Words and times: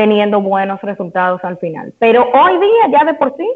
teniendo 0.00 0.40
buenos 0.40 0.80
resultados 0.80 1.44
al 1.44 1.58
final. 1.58 1.92
Pero 1.98 2.30
hoy 2.32 2.56
día 2.56 2.88
ya 2.90 3.04
de 3.04 3.12
por 3.12 3.36
sí 3.36 3.46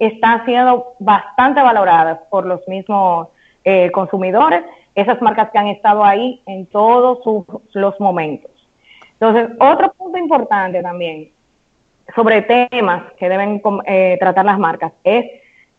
están 0.00 0.44
siendo 0.44 0.94
bastante 0.98 1.62
valoradas 1.62 2.18
por 2.28 2.44
los 2.44 2.66
mismos 2.66 3.28
eh, 3.62 3.88
consumidores, 3.92 4.64
esas 4.96 5.22
marcas 5.22 5.52
que 5.52 5.58
han 5.58 5.68
estado 5.68 6.02
ahí 6.02 6.42
en 6.46 6.66
todos 6.66 7.20
los 7.72 8.00
momentos. 8.00 8.50
Entonces, 9.12 9.50
otro 9.60 9.92
punto 9.92 10.18
importante 10.18 10.82
también 10.82 11.30
sobre 12.16 12.42
temas 12.42 13.12
que 13.16 13.28
deben 13.28 13.62
eh, 13.86 14.16
tratar 14.18 14.44
las 14.44 14.58
marcas 14.58 14.92
es 15.04 15.24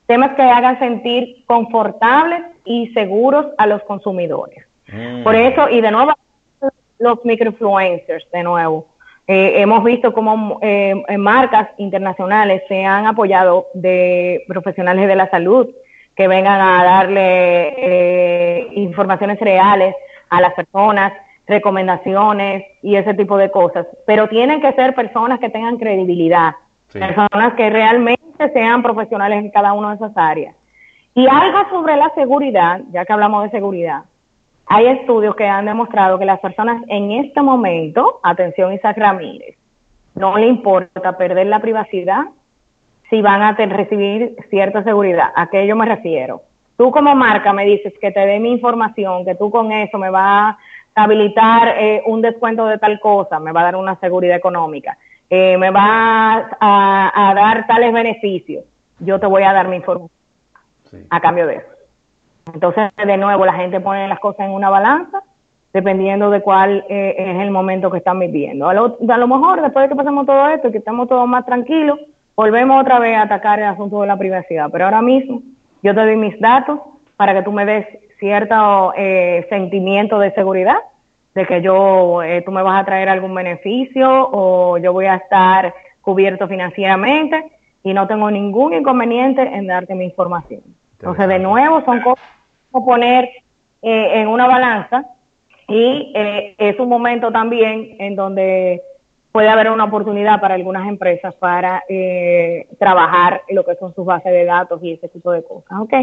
temas 0.05 0.35
que 0.35 0.41
hagan 0.41 0.79
sentir 0.79 1.43
confortables 1.47 2.43
y 2.63 2.93
seguros 2.93 3.47
a 3.57 3.67
los 3.67 3.83
consumidores. 3.83 4.65
Mm. 4.87 5.23
Por 5.25 5.35
eso, 5.35 5.67
y 5.67 5.81
de 5.81 5.91
nuevo, 5.91 6.13
los 6.99 7.25
microinfluencers, 7.25 8.25
de 8.31 8.43
nuevo. 8.43 8.92
Eh, 9.25 9.61
hemos 9.61 9.83
visto 9.83 10.13
cómo 10.13 10.59
eh, 10.61 11.01
marcas 11.17 11.69
internacionales 11.77 12.61
se 12.67 12.84
han 12.84 13.07
apoyado 13.07 13.67
de 13.73 14.43
profesionales 14.48 15.07
de 15.07 15.15
la 15.15 15.29
salud 15.29 15.70
que 16.15 16.27
vengan 16.27 16.59
a 16.59 16.84
darle 16.84 17.73
eh, 17.77 18.67
informaciones 18.73 19.39
reales 19.39 19.95
a 20.29 20.41
las 20.41 20.53
personas, 20.53 21.13
recomendaciones 21.48 22.65
y 22.81 22.95
ese 22.95 23.13
tipo 23.13 23.38
de 23.38 23.49
cosas. 23.49 23.88
Pero 24.05 24.27
tienen 24.27 24.62
que 24.62 24.73
ser 24.73 24.93
personas 24.93 25.40
que 25.40 25.49
tengan 25.49 25.77
credibilidad, 25.77 26.55
personas 26.91 27.53
que 27.55 27.70
realmente 27.70 28.51
sean 28.51 28.84
profesionales 28.84 29.40
en 29.40 29.51
cada 29.51 29.73
una 29.73 29.90
de 29.91 29.95
esas 29.95 30.12
áreas. 30.15 30.55
Y 31.15 31.27
algo 31.27 31.70
sobre 31.70 31.95
la 31.95 32.12
seguridad, 32.15 32.81
ya 32.91 33.05
que 33.05 33.13
hablamos 33.13 33.43
de 33.43 33.51
seguridad, 33.51 34.03
hay 34.66 34.88
estudios 34.88 35.35
que 35.35 35.48
han 35.48 35.66
demostrado 35.66 36.17
que 36.17 36.26
las 36.26 36.40
personas 36.40 36.84
en 36.88 37.12
este 37.12 37.41
momento, 37.41 38.20
atención 38.23 38.73
Isaac 38.73 38.98
Ramírez, 38.98 39.58
no 40.16 40.38
le 40.38 40.48
importa 40.48 41.17
perder 41.17 41.48
la 41.48 41.59
privacidad 41.59 42.26
si 43.09 43.21
van 43.21 43.41
a 43.41 43.54
recibir 43.54 44.35
cierta 44.49 44.84
seguridad. 44.84 45.32
¿A 45.35 45.49
qué 45.49 45.68
yo 45.68 45.76
me 45.76 45.85
refiero? 45.85 46.43
Tú 46.77 46.91
como 46.91 47.13
marca 47.15 47.54
me 47.54 47.65
dices 47.65 47.93
que 48.02 48.12
te 48.12 48.21
dé 48.21 48.40
mi 48.40 48.52
información, 48.52 49.26
que 49.26 49.35
tú 49.35 49.52
con 49.52 49.71
eso 49.71 49.98
me 49.98 50.10
vas 50.10 50.55
a 50.96 51.04
habilitar 51.04 51.76
eh, 51.77 52.04
un 52.05 52.21
descuento 52.21 52.65
de 52.65 52.80
tal 52.80 52.99
cosa, 52.99 53.40
me 53.40 53.52
va 53.52 53.62
a 53.62 53.65
dar 53.65 53.76
una 53.76 53.99
seguridad 53.99 54.35
económica, 54.35 54.98
eh, 55.30 55.57
me 55.57 55.70
vas 55.70 56.46
a, 56.59 57.34
dar 57.35 57.68
tales 57.68 57.93
beneficios. 57.93 58.65
Yo 58.99 59.20
te 59.20 59.27
voy 59.27 59.43
a 59.43 59.54
dar 59.54 59.68
mi 59.68 59.77
información 59.77 60.09
a 61.09 61.20
cambio 61.20 61.48
de 61.48 61.55
eso. 61.55 61.73
Entonces, 62.52 62.91
de 62.96 63.18
nuevo, 63.18 63.46
la 63.46 63.54
gente 63.54 63.80
pone 63.80 64.08
las 64.08 64.19
cosas 64.19 64.47
en 64.47 64.52
una 64.52 64.69
balanza 64.69 65.24
dependiendo 65.74 66.30
de 66.30 66.41
cuál 66.41 66.86
eh, 66.88 67.16
es 67.18 67.41
el 67.41 67.50
momento 67.50 67.90
que 67.90 67.97
están 67.97 68.19
viviendo. 68.19 68.69
A 68.69 68.74
lo, 68.74 69.28
mejor, 69.28 69.62
después 69.62 69.84
de 69.84 69.90
que 69.90 69.96
pasemos 69.96 70.25
todo 70.25 70.47
esto 70.50 70.68
y 70.68 70.72
que 70.72 70.78
estemos 70.78 71.09
todos 71.09 71.28
más 71.28 71.46
tranquilos, 71.46 72.00
volvemos 72.36 72.80
otra 72.80 73.00
vez 73.00 73.18
a 73.18 73.24
atacar 73.24 73.59
el 73.59 73.66
asunto 73.66 74.02
de 74.02 74.08
la 74.08 74.18
privacidad. 74.18 74.69
Pero 74.72 74.86
ahora 74.86 75.02
mismo, 75.02 75.41
yo 75.81 75.96
te 75.96 76.02
doy 76.02 76.16
mis 76.16 76.40
datos 76.40 76.80
para 77.18 77.34
que 77.34 77.41
tú 77.41 77.52
me 77.52 77.66
des 77.66 77.88
cierto 78.19 78.94
eh, 78.96 79.47
sentimiento 79.50 80.19
de 80.19 80.31
seguridad, 80.34 80.78
de 81.34 81.46
que 81.47 81.62
yo, 81.64 82.22
eh, 82.22 82.44
tú 82.44 82.52
me 82.52 82.62
vas 82.62 82.80
a 82.80 82.86
traer 82.86 83.09
algún 83.09 83.34
beneficio 83.34 84.30
o 84.31 84.78
yo 84.78 84.94
voy 84.94 85.08
a 85.08 85.16
estar 85.16 85.74
cubierto 86.02 86.47
financieramente 86.47 87.52
y 87.81 87.94
no 87.94 88.08
tengo 88.08 88.30
ningún 88.30 88.74
inconveniente 88.74 89.41
en 89.41 89.66
darte 89.66 89.96
mi 89.96 90.06
información. 90.06 90.62
Entonces, 91.03 91.28
de 91.28 91.40
nuevo, 91.40 91.84
son 91.84 92.00
cosas 92.00 92.23
como 92.72 92.85
poner 92.85 93.25
eh, 93.81 94.22
en 94.22 94.29
una 94.29 94.47
balanza 94.47 95.03
y 95.68 96.13
eh, 96.16 96.56
es 96.57 96.79
un 96.79 96.88
momento 96.88 97.29
también 97.29 97.97
en 98.00 98.16
donde 98.16 98.81
puede 99.34 99.50
haber 99.50 99.69
una 99.69 99.84
oportunidad 99.84 100.40
para 100.40 100.56
algunas 100.56 100.88
empresas 100.88 101.35
para 101.35 101.84
eh, 101.90 102.69
trabajar 102.79 103.41
lo 103.50 103.66
que 103.66 103.75
son 103.75 103.94
sus 103.94 104.06
bases 104.06 104.31
de 104.31 104.46
datos 104.46 104.81
y 104.81 104.94
ese 104.94 105.09
tipo 105.09 105.34
de 105.34 105.44
cosas. 105.44 105.78
¿ok? 105.81 105.94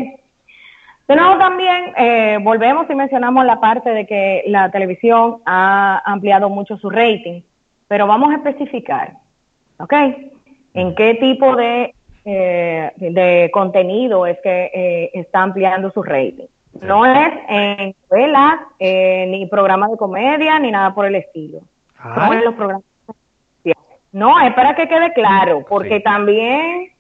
De 1.09 1.17
nuevo 1.17 1.39
también 1.39 2.45
volvemos 2.45 2.85
y 2.91 2.95
mencionamos 2.95 3.47
la 3.47 3.59
parte 3.59 3.91
de 3.91 4.07
que 4.07 4.45
la 4.49 4.71
televisión 4.71 5.39
ha 5.47 6.03
ampliado 6.05 6.51
mucho 6.51 6.77
su 6.77 6.91
rating, 6.91 7.41
pero 7.89 8.07
vamos 8.07 8.31
a 8.31 8.35
especificar, 8.35 9.15
¿ok? 9.79 9.95
¿En 10.75 10.95
qué 10.95 11.15
tipo 11.15 11.57
de 11.57 11.95
eh, 12.25 12.93
de 12.97 13.51
contenido 13.53 14.27
es 14.27 14.39
que 14.43 14.71
eh, 14.75 15.11
está 15.15 15.43
ampliando 15.43 15.91
su 15.91 16.03
rating. 16.03 16.47
No 16.83 17.05
es 17.05 17.33
en 17.49 17.91
escuelas, 17.91 18.55
eh, 18.79 19.27
ni 19.29 19.47
programas 19.47 19.91
de 19.91 19.97
comedia, 19.97 20.59
ni 20.59 20.71
nada 20.71 20.95
por 20.95 21.07
el 21.07 21.17
estilo. 21.17 21.61
No 22.05 22.33
es 22.33 22.45
los 22.45 22.55
programas. 22.55 22.85
No, 24.13 24.41
es 24.41 24.53
para 24.55 24.75
que 24.75 24.89
quede 24.89 25.13
claro, 25.13 25.65
porque 25.69 26.01
también 26.01 26.93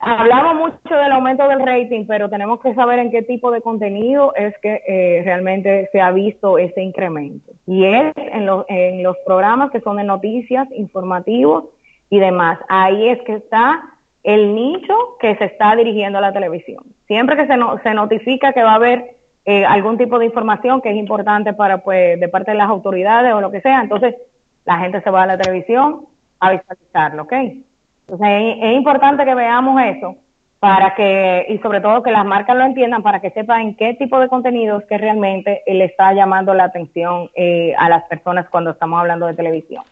hablamos 0.00 0.54
mucho 0.56 0.94
del 0.96 1.12
aumento 1.12 1.46
del 1.48 1.64
rating, 1.64 2.06
pero 2.06 2.28
tenemos 2.28 2.60
que 2.60 2.74
saber 2.74 2.98
en 2.98 3.10
qué 3.10 3.22
tipo 3.22 3.50
de 3.52 3.60
contenido 3.60 4.34
es 4.34 4.56
que 4.58 4.82
eh, 4.86 5.22
realmente 5.24 5.88
se 5.92 6.00
ha 6.00 6.10
visto 6.10 6.58
ese 6.58 6.82
incremento. 6.82 7.52
Y 7.66 7.84
es 7.84 8.12
en, 8.16 8.48
en 8.68 9.02
los 9.02 9.16
programas 9.24 9.70
que 9.70 9.80
son 9.80 9.98
de 9.98 10.04
noticias, 10.04 10.68
informativos 10.72 11.66
y 12.10 12.18
demás. 12.18 12.58
Ahí 12.68 13.08
es 13.08 13.22
que 13.22 13.34
está 13.34 13.95
el 14.26 14.56
nicho 14.56 15.16
que 15.20 15.36
se 15.36 15.44
está 15.44 15.76
dirigiendo 15.76 16.18
a 16.18 16.20
la 16.20 16.32
televisión. 16.32 16.82
Siempre 17.06 17.36
que 17.36 17.46
se, 17.46 17.54
se 17.84 17.94
notifica 17.94 18.52
que 18.52 18.64
va 18.64 18.72
a 18.72 18.74
haber 18.74 19.18
eh, 19.44 19.64
algún 19.64 19.96
tipo 19.96 20.18
de 20.18 20.26
información 20.26 20.80
que 20.82 20.90
es 20.90 20.96
importante 20.96 21.52
para, 21.52 21.78
pues, 21.78 22.18
de 22.18 22.28
parte 22.28 22.50
de 22.50 22.56
las 22.56 22.68
autoridades 22.68 23.32
o 23.32 23.40
lo 23.40 23.52
que 23.52 23.60
sea, 23.60 23.80
entonces 23.80 24.16
la 24.64 24.78
gente 24.78 25.00
se 25.00 25.10
va 25.10 25.22
a 25.22 25.26
la 25.26 25.38
televisión 25.38 26.06
a 26.40 26.50
visualizarlo, 26.50 27.22
¿ok? 27.22 27.32
Entonces 27.32 28.56
es, 28.62 28.72
importante 28.76 29.24
que 29.24 29.34
veamos 29.36 29.80
eso 29.80 30.16
para 30.58 30.96
que, 30.96 31.46
y 31.48 31.58
sobre 31.58 31.80
todo 31.80 32.02
que 32.02 32.10
las 32.10 32.24
marcas 32.24 32.56
lo 32.56 32.64
entiendan, 32.64 33.04
para 33.04 33.20
que 33.20 33.30
sepan 33.30 33.76
qué 33.76 33.94
tipo 33.94 34.18
de 34.18 34.26
contenidos 34.26 34.82
que 34.88 34.98
realmente 34.98 35.62
le 35.68 35.84
está 35.84 36.12
llamando 36.14 36.52
la 36.52 36.64
atención 36.64 37.30
eh, 37.36 37.74
a 37.78 37.88
las 37.88 38.02
personas 38.06 38.48
cuando 38.50 38.70
estamos 38.70 38.98
hablando 38.98 39.26
de 39.26 39.34
televisión. 39.34 39.84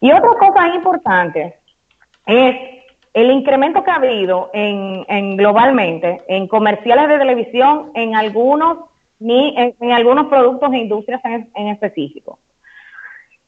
Y 0.00 0.10
otra 0.10 0.30
cosa 0.36 0.74
importante 0.74 1.54
es 2.26 2.75
el 3.16 3.30
incremento 3.30 3.82
que 3.82 3.90
ha 3.90 3.96
habido 3.96 4.50
en, 4.52 5.36
globalmente 5.38 6.18
en 6.28 6.46
comerciales 6.48 7.08
de 7.08 7.18
televisión 7.18 7.90
en 7.94 8.14
algunos 8.14 8.90
ni 9.18 9.54
en, 9.56 9.74
algunos 9.90 10.26
productos 10.26 10.70
e 10.74 10.80
industrias 10.80 11.22
en, 11.24 11.68
específico. 11.68 12.38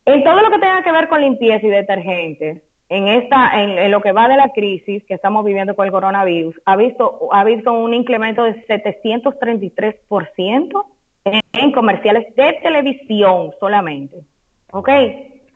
En 0.07 0.25
todo 0.25 0.41
lo 0.41 0.51
que 0.51 0.59
tenga 0.59 0.83
que 0.83 0.91
ver 0.91 1.09
con 1.09 1.21
limpieza 1.21 1.67
y 1.67 1.69
detergentes, 1.69 2.63
en 2.89 3.09
esta, 3.09 3.63
en, 3.63 3.91
lo 3.91 4.01
que 4.01 4.13
va 4.13 4.29
de 4.29 4.39
la 4.39 4.55
crisis 4.55 5.05
que 5.05 5.13
estamos 5.13 5.45
viviendo 5.45 5.77
con 5.77 5.85
el 5.85 5.93
coronavirus, 5.93 6.55
ha 6.65 6.75
visto, 6.75 7.29
ha 7.31 7.45
visto 7.45 7.71
un 7.71 7.93
incremento 7.93 8.45
de 8.45 8.67
733% 8.67 10.87
en, 11.25 11.41
en 11.53 11.73
comerciales 11.73 12.35
de 12.35 12.55
televisión 12.63 13.53
solamente. 13.61 14.23
¿Ok? 14.73 14.89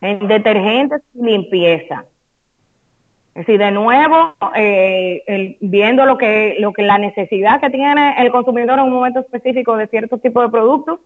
En 0.03 0.29
detergentes 0.29 1.01
y 1.15 1.25
limpieza. 1.25 2.05
Es 3.35 3.47
decir, 3.47 3.59
de 3.59 3.71
nuevo, 3.71 4.35
eh, 4.55 5.57
viendo 5.61 6.05
lo 6.05 6.19
que, 6.19 6.57
lo 6.59 6.73
que 6.73 6.83
la 6.83 6.99
necesidad 6.99 7.61
que 7.61 7.71
tiene 7.71 8.15
el 8.19 8.31
consumidor 8.31 8.79
en 8.79 8.85
un 8.85 8.93
momento 8.93 9.21
específico 9.21 9.77
de 9.77 9.87
ciertos 9.87 10.21
tipos 10.21 10.45
de 10.45 10.51
productos, 10.51 11.01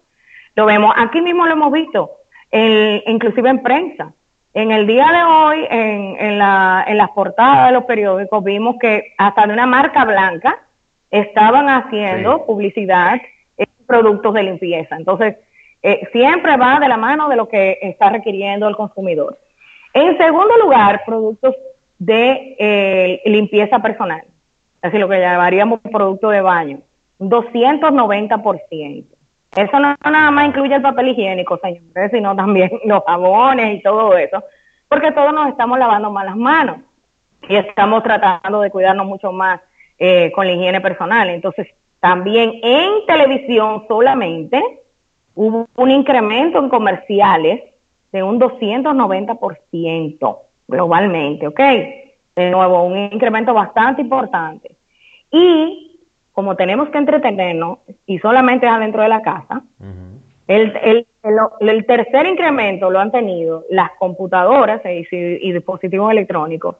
lo 0.55 0.65
vemos. 0.65 0.93
Aquí 0.97 1.21
mismo 1.21 1.45
lo 1.45 1.53
hemos 1.53 1.71
visto, 1.71 2.11
inclusive 2.51 3.49
en 3.49 3.63
prensa. 3.63 4.13
En 4.53 4.71
el 4.71 4.87
día 4.87 5.07
de 5.07 5.23
hoy, 5.23 5.67
en, 5.69 6.17
en, 6.19 6.39
la, 6.39 6.83
en 6.87 6.97
las 6.97 7.11
portadas 7.11 7.67
de 7.67 7.73
los 7.73 7.85
periódicos, 7.85 8.43
vimos 8.43 8.75
que 8.81 9.13
hasta 9.17 9.47
de 9.47 9.53
una 9.53 9.67
marca 9.67 10.03
blanca 10.03 10.59
estaban 11.11 11.69
haciendo 11.69 12.45
publicidad 12.45 13.21
en 13.55 13.67
productos 13.85 14.33
de 14.33 14.43
limpieza. 14.43 14.95
Entonces, 14.97 15.37
eh, 15.83 16.09
siempre 16.11 16.57
va 16.57 16.79
de 16.79 16.89
la 16.89 16.97
mano 16.97 17.29
de 17.29 17.35
lo 17.35 17.47
que 17.47 17.77
está 17.81 18.09
requiriendo 18.09 18.67
el 18.67 18.75
consumidor. 18.75 19.37
En 19.93 20.17
segundo 20.17 20.57
lugar, 20.57 21.03
productos 21.05 21.55
de 21.99 22.55
eh, 22.59 23.21
limpieza 23.25 23.79
personal, 23.79 24.23
así 24.81 24.97
lo 24.97 25.09
que 25.09 25.19
llamaríamos 25.19 25.79
producto 25.81 26.29
de 26.29 26.41
baño, 26.41 26.79
290%. 27.19 29.05
Eso 29.55 29.79
no 29.79 29.95
nada 30.03 30.31
más 30.31 30.47
incluye 30.47 30.75
el 30.75 30.81
papel 30.81 31.09
higiénico, 31.09 31.57
señores, 31.57 32.11
sino 32.11 32.35
también 32.35 32.71
los 32.85 33.03
jabones 33.05 33.79
y 33.79 33.81
todo 33.81 34.15
eso, 34.17 34.43
porque 34.87 35.11
todos 35.11 35.33
nos 35.33 35.49
estamos 35.49 35.79
lavando 35.79 36.11
más 36.11 36.25
las 36.25 36.37
manos 36.37 36.77
y 37.49 37.55
estamos 37.55 38.03
tratando 38.03 38.61
de 38.61 38.69
cuidarnos 38.69 39.05
mucho 39.05 39.31
más 39.31 39.61
eh, 39.97 40.31
con 40.33 40.45
la 40.45 40.53
higiene 40.53 40.81
personal. 40.81 41.29
Entonces, 41.29 41.67
también 41.99 42.59
en 42.61 43.05
televisión 43.07 43.85
solamente 43.87 44.61
hubo 45.33 45.67
un 45.75 45.91
incremento 45.91 46.59
en 46.59 46.69
comerciales 46.69 47.63
de 48.11 48.23
un 48.23 48.39
290% 48.39 50.37
globalmente, 50.67 51.47
¿ok? 51.47 51.59
De 52.35 52.51
nuevo, 52.51 52.83
un 52.83 52.97
incremento 52.97 53.53
bastante 53.53 54.01
importante. 54.01 54.75
Y 55.31 55.99
como 56.31 56.55
tenemos 56.55 56.89
que 56.89 56.97
entretenernos 56.97 57.79
y 58.05 58.19
solamente 58.19 58.67
adentro 58.67 59.01
de 59.01 59.09
la 59.09 59.21
casa, 59.21 59.63
El, 60.47 61.05
el, 61.59 61.85
tercer 61.85 62.25
incremento 62.25 62.89
lo 62.89 62.99
han 62.99 63.11
tenido 63.11 63.65
las 63.69 63.91
computadoras 63.99 64.81
y, 64.85 65.05
y, 65.11 65.51
dispositivos 65.51 66.09
electrónicos, 66.09 66.77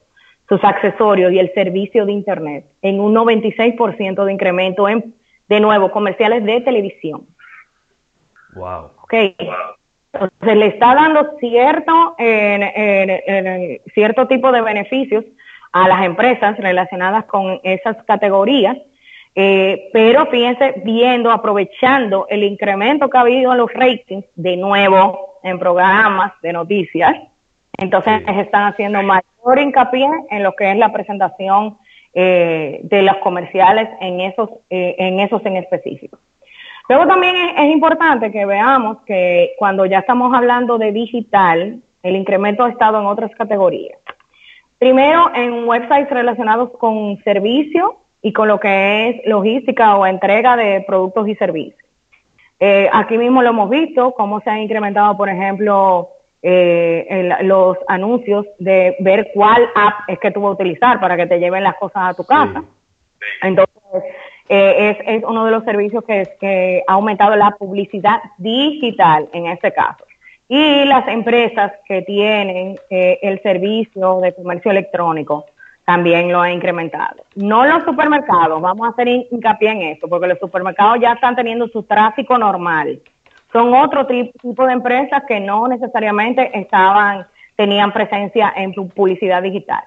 sus 0.48 0.63
accesorios 0.63 1.34
y 1.34 1.39
el 1.39 1.54
servicio 1.54 2.06
de 2.06 2.13
Internet, 2.13 2.66
en 2.81 3.01
un 3.01 3.13
96% 3.13 4.24
de 4.24 4.31
incremento 4.31 4.88
en, 4.88 5.16
de 5.50 5.60
nuevo, 5.60 5.92
comerciales 5.92 6.45
de 6.45 6.62
televisión. 6.62 7.25
Wow. 8.54 8.92
Ok. 9.04 9.13
Entonces 10.22 10.58
le 10.58 10.68
está 10.68 10.96
dando 10.96 11.38
cierto, 11.40 12.16
cierto 13.94 14.28
tipo 14.28 14.52
de 14.52 14.62
beneficios 14.62 15.25
a 15.72 15.88
las 15.88 16.06
empresas 16.06 16.58
relacionadas 16.58 17.25
con 17.25 17.60
esas 17.64 18.04
categorías 18.06 18.78
eh, 19.40 19.92
pero 19.94 20.25
fíjense, 20.31 20.81
viendo, 20.84 21.30
aprovechando 21.30 22.25
el 22.28 22.42
incremento 22.42 23.08
que 23.08 23.19
ha 23.19 23.22
habido 23.22 23.52
en 23.52 23.60
los 23.60 23.72
ratings, 23.72 24.25
de 24.36 24.58
nuevo 24.58 25.38
en 25.44 25.60
programas 25.60 26.34
de 26.42 26.54
noticias, 26.54 27.13
entonces 27.78 28.24
están 28.28 28.63
haciendo 28.63 29.04
mayor 29.04 29.60
hincapié 29.60 30.10
en 30.31 30.42
lo 30.42 30.54
que 30.54 30.72
es 30.72 30.78
la 30.78 30.92
presentación 30.92 31.78
eh, 32.16 32.80
de 32.81 33.04
los 33.04 33.18
comerciales 33.18 33.88
en 34.02 34.22
esos, 34.22 34.50
eh, 34.72 34.96
en 34.98 35.20
esos 35.20 35.46
en 35.46 35.58
específico. 35.58 36.18
Luego 36.89 37.07
también 37.07 37.36
es, 37.36 37.54
es, 37.57 37.72
importante 37.72 38.31
que 38.31 38.45
veamos 38.45 38.98
que 39.06 39.54
cuando 39.57 39.86
ya 39.86 40.00
estamos 40.00 40.34
hablando 40.34 40.78
de 40.78 40.92
digital, 40.92 41.81
el 42.04 42.16
incremento 42.16 42.63
ha 42.63 42.69
estado 42.69 43.00
en 43.00 43.06
otras 43.06 43.31
categorías. 43.36 44.00
Primero, 44.80 45.31
en 45.34 45.68
websites 45.68 46.10
relacionados 46.10 46.69
con 46.78 47.18
servicios, 47.24 47.95
y 48.22 48.34
con 48.34 48.48
lo 48.48 48.60
que 48.60 49.10
es 49.10 49.22
logística 49.25 49.95
o 49.95 50.06
entrega 50.06 50.56
de 50.57 50.81
productos 50.81 51.28
y 51.28 51.36
servicios. 51.36 51.81
Eh, 52.60 52.89
aquí 52.92 53.18
mismo 53.18 53.42
lo 53.42 53.50
hemos 53.50 53.69
visto, 53.69 54.12
cómo 54.13 54.42
se 54.42 54.50
han 54.50 54.60
incrementado, 54.60 55.16
por 55.16 55.30
ejemplo, 55.30 56.10
eh, 56.42 57.30
los 57.44 57.78
anuncios 57.88 58.45
de 58.60 58.95
ver 59.00 59.31
cuál 59.34 59.69
app 59.75 60.10
es 60.10 60.19
que 60.19 60.31
tú 60.31 60.42
vas 60.42 60.50
a 60.50 60.54
utilizar 60.54 61.00
para 61.00 61.16
que 61.16 61.28
te 61.28 61.39
lleven 61.39 61.63
las 61.63 61.75
cosas 61.75 62.10
a 62.10 62.13
tu 62.16 62.25
casa. 62.25 62.63
Entonces, 63.44 63.75
eh, 64.50 64.98
es, 65.00 65.18
es, 65.18 65.24
uno 65.24 65.46
de 65.46 65.52
los 65.52 65.64
servicios 65.64 66.04
que, 66.06 66.28
que 66.40 66.84
ha 66.88 66.94
aumentado 66.94 67.36
la 67.36 67.52
publicidad 67.52 68.22
digital 68.38 69.28
en 69.34 69.48
este 69.48 69.74
caso. 69.74 70.06
Y 70.50 70.86
las 70.86 71.08
empresas 71.10 71.74
que 71.86 72.04
tienen 72.04 72.76
el 72.90 73.42
servicio 73.42 74.20
de 74.22 74.34
comercio 74.34 74.72
electrónico 74.72 75.46
también 75.88 76.34
lo 76.34 76.42
ha 76.42 76.52
incrementado. 76.52 77.24
No 77.36 77.66
los 77.66 77.86
supermercados, 77.86 78.62
vamos 78.62 78.86
a 78.86 78.92
hacer 78.92 79.08
hincapié 79.08 79.72
en 79.72 79.82
eso, 79.84 80.10
porque 80.10 80.28
los 80.28 80.38
supermercados 80.38 81.00
ya 81.00 81.14
están 81.14 81.34
teniendo 81.34 81.70
su 81.70 81.84
tráfico 81.84 82.38
normal. 82.38 83.00
Son 83.54 83.74
otro 83.74 84.06
tipo 84.06 84.68
de 84.68 84.74
empresas 84.74 85.24
que 85.26 85.40
no 85.40 85.66
necesariamente 85.70 86.52
estaban, 86.60 87.26
tenían 87.56 87.94
presencia 87.94 88.52
en 88.58 88.74
publicidad 88.74 89.42
digital. 89.42 89.84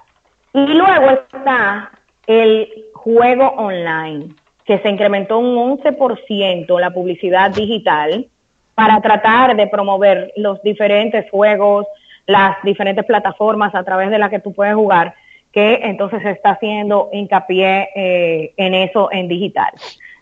Y 0.53 0.65
luego 0.73 1.11
está 1.11 1.91
el 2.25 2.67
juego 2.95 3.49
online, 3.49 4.33
que 4.65 4.79
se 4.79 4.89
incrementó 4.89 5.39
un 5.39 5.79
11% 5.79 6.79
la 6.79 6.91
publicidad 6.91 7.51
digital 7.51 8.27
para 8.75 9.01
tratar 9.01 9.55
de 9.55 9.67
promover 9.67 10.31
los 10.37 10.61
diferentes 10.63 11.29
juegos, 11.29 11.85
las 12.25 12.57
diferentes 12.63 13.05
plataformas 13.05 13.75
a 13.75 13.83
través 13.83 14.09
de 14.09 14.19
las 14.19 14.29
que 14.29 14.39
tú 14.39 14.53
puedes 14.53 14.75
jugar 14.75 15.15
que 15.51 15.81
entonces 15.83 16.21
se 16.21 16.31
está 16.31 16.51
haciendo 16.51 17.09
hincapié 17.11 17.89
eh, 17.95 18.53
en 18.57 18.73
eso 18.73 19.09
en 19.11 19.27
digital. 19.27 19.71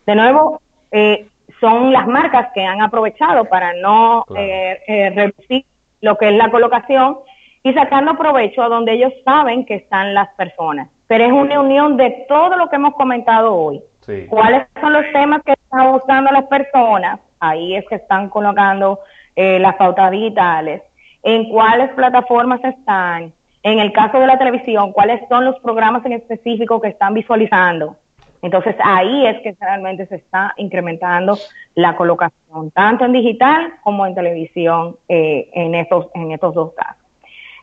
De 0.05 0.15
nuevo, 0.15 0.61
eh, 0.91 1.27
son 1.59 1.91
las 1.91 2.07
marcas 2.07 2.47
que 2.53 2.63
han 2.63 2.81
aprovechado 2.81 3.45
para 3.45 3.73
no 3.73 4.25
eh, 4.35 5.11
reducir 5.15 5.65
lo 6.01 6.17
que 6.17 6.29
es 6.29 6.35
la 6.35 6.49
colocación 6.49 7.19
y 7.61 7.73
sacando 7.73 8.17
provecho 8.17 8.63
a 8.63 8.69
donde 8.69 8.93
ellos 8.93 9.13
saben 9.25 9.65
que 9.65 9.75
están 9.75 10.13
las 10.13 10.29
personas. 10.29 10.89
Pero 11.07 11.25
es 11.25 11.31
una 11.31 11.59
unión 11.59 11.97
de 11.97 12.25
todo 12.27 12.55
lo 12.55 12.69
que 12.69 12.77
hemos 12.77 12.93
comentado 12.93 13.53
hoy. 13.53 13.81
¿Cuáles 14.29 14.67
son 14.81 14.93
los 14.93 15.03
temas 15.13 15.41
que 15.43 15.53
están 15.53 15.91
buscando 15.91 16.31
las 16.31 16.45
personas? 16.45 17.19
Ahí 17.39 17.75
es 17.75 17.85
que 17.87 17.95
están 17.95 18.29
colocando 18.29 18.99
las 19.35 19.75
pautas 19.75 20.11
digitales. 20.11 20.81
¿En 21.23 21.49
cuáles 21.49 21.89
plataformas 21.91 22.63
están? 22.63 23.33
En 23.63 23.79
el 23.79 23.91
caso 23.91 24.19
de 24.19 24.27
la 24.27 24.37
televisión, 24.37 24.93
cuáles 24.93 25.21
son 25.29 25.45
los 25.45 25.59
programas 25.59 26.05
en 26.05 26.13
específico 26.13 26.79
que 26.79 26.89
están 26.89 27.13
visualizando. 27.13 27.97
Entonces 28.41 28.75
ahí 28.81 29.25
es 29.27 29.41
que 29.41 29.55
realmente 29.59 30.07
se 30.07 30.15
está 30.15 30.53
incrementando 30.57 31.37
la 31.75 31.95
colocación, 31.95 32.71
tanto 32.71 33.05
en 33.05 33.11
digital 33.11 33.73
como 33.83 34.05
en 34.05 34.15
televisión, 34.15 34.97
eh, 35.09 35.49
en, 35.53 35.75
estos, 35.75 36.07
en 36.13 36.31
estos 36.31 36.53
dos 36.53 36.73
casos. 36.73 37.03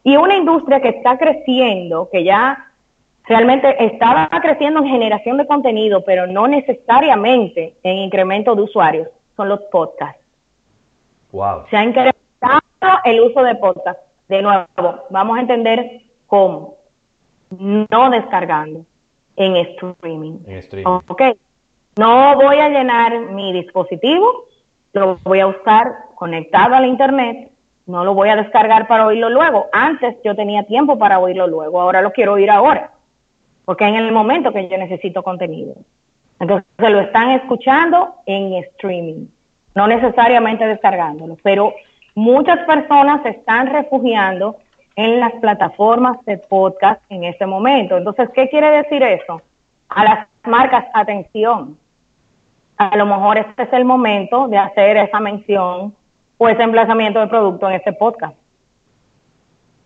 Y 0.02 0.16
una 0.16 0.36
industria 0.36 0.80
que 0.80 0.90
está 0.90 1.18
creciendo, 1.18 2.08
que 2.12 2.24
ya 2.24 2.72
realmente 3.26 3.84
estaba 3.84 4.28
creciendo 4.40 4.81
en 4.81 4.87
generación 4.87 5.37
de 5.37 5.46
contenido, 5.46 6.05
pero 6.05 6.26
no 6.26 6.46
necesariamente 6.46 7.76
en 7.82 7.99
incremento 7.99 8.55
de 8.55 8.62
usuarios, 8.62 9.08
son 9.37 9.49
los 9.49 9.61
podcasts. 9.73 10.23
Wow. 11.32 11.64
Se 11.70 11.76
ha 11.76 11.84
incrementado 11.84 12.20
el 13.05 13.20
uso 13.20 13.43
de 13.43 13.55
podcasts. 13.56 14.02
De 14.28 14.43
nuevo, 14.43 14.67
vamos 15.11 15.38
a 15.38 15.40
entender 15.40 16.02
cómo. 16.26 16.76
No 17.50 18.11
descargando 18.11 18.84
en 19.37 19.56
streaming. 19.56 20.38
En 20.46 20.56
streaming. 20.56 21.00
Ok. 21.08 21.23
No 21.99 22.34
voy 22.37 22.56
a 22.58 22.69
llenar 22.69 23.19
mi 23.31 23.52
dispositivo, 23.55 24.46
lo 24.93 25.17
voy 25.25 25.40
a 25.40 25.46
usar 25.46 25.94
conectado 26.14 26.75
a 26.75 26.81
la 26.81 26.87
internet, 26.87 27.52
no 27.87 28.05
lo 28.05 28.12
voy 28.12 28.28
a 28.28 28.37
descargar 28.37 28.87
para 28.87 29.06
oírlo 29.06 29.31
luego. 29.31 29.69
Antes 29.73 30.17
yo 30.23 30.37
tenía 30.37 30.64
tiempo 30.64 30.99
para 30.99 31.19
oírlo 31.19 31.46
luego, 31.46 31.81
ahora 31.81 32.02
lo 32.02 32.12
quiero 32.12 32.34
oír 32.34 32.50
ahora, 32.50 32.93
porque 33.66 33.84
en 33.84 33.96
el 33.96 34.10
momento 34.12 34.52
que 34.52 34.66
yo 34.68 34.78
necesito 34.78 35.22
contenido. 35.22 35.74
Entonces 36.40 36.66
lo 36.78 37.00
están 37.00 37.32
escuchando 37.32 38.14
en 38.24 38.54
streaming, 38.54 39.26
no 39.74 39.86
necesariamente 39.86 40.66
descargándolo, 40.66 41.36
pero 41.42 41.74
Muchas 42.16 42.60
personas 42.64 43.22
se 43.22 43.28
están 43.28 43.66
refugiando 43.66 44.56
en 44.96 45.20
las 45.20 45.32
plataformas 45.32 46.24
de 46.24 46.38
podcast 46.38 47.02
en 47.10 47.24
este 47.24 47.44
momento. 47.44 47.98
Entonces, 47.98 48.30
¿qué 48.34 48.48
quiere 48.48 48.70
decir 48.70 49.02
eso? 49.02 49.42
A 49.90 50.02
las 50.02 50.28
marcas, 50.44 50.86
atención. 50.94 51.78
A 52.78 52.96
lo 52.96 53.04
mejor 53.04 53.36
este 53.36 53.64
es 53.64 53.72
el 53.74 53.84
momento 53.84 54.48
de 54.48 54.56
hacer 54.56 54.96
esa 54.96 55.20
mención 55.20 55.94
o 56.38 56.48
ese 56.48 56.62
emplazamiento 56.62 57.20
de 57.20 57.26
producto 57.26 57.68
en 57.68 57.74
este 57.76 57.92
podcast. 57.92 58.34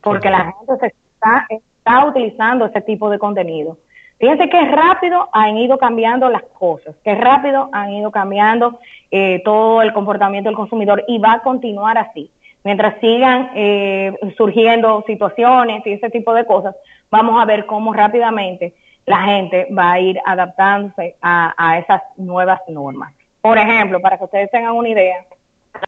Porque 0.00 0.30
la 0.30 0.54
gente 0.56 0.76
se 0.78 0.86
está, 0.86 1.48
está 1.80 2.04
utilizando 2.06 2.66
ese 2.66 2.80
tipo 2.82 3.10
de 3.10 3.18
contenido. 3.18 3.78
Fíjense 4.18 4.50
qué 4.50 4.60
rápido 4.66 5.30
han 5.32 5.56
ido 5.56 5.78
cambiando 5.78 6.28
las 6.28 6.42
cosas, 6.42 6.94
qué 7.02 7.14
rápido 7.14 7.70
han 7.72 7.94
ido 7.94 8.10
cambiando 8.10 8.78
eh, 9.10 9.40
todo 9.46 9.80
el 9.80 9.94
comportamiento 9.94 10.50
del 10.50 10.56
consumidor 10.56 11.02
y 11.08 11.18
va 11.18 11.34
a 11.34 11.42
continuar 11.42 11.96
así. 11.96 12.30
Mientras 12.62 13.00
sigan 13.00 13.50
eh, 13.54 14.12
surgiendo 14.36 15.02
situaciones 15.06 15.86
y 15.86 15.92
ese 15.92 16.10
tipo 16.10 16.34
de 16.34 16.44
cosas, 16.44 16.76
vamos 17.10 17.40
a 17.40 17.46
ver 17.46 17.64
cómo 17.64 17.94
rápidamente 17.94 18.74
la 19.06 19.22
gente 19.22 19.66
va 19.76 19.92
a 19.92 20.00
ir 20.00 20.20
adaptándose 20.26 21.16
a, 21.22 21.78
esas 21.82 22.02
nuevas 22.18 22.60
normas. 22.68 23.14
Por 23.40 23.56
ejemplo, 23.56 24.00
para 24.00 24.18
que 24.18 24.24
ustedes 24.24 24.50
tengan 24.50 24.74
una 24.74 24.90
idea, 24.90 25.24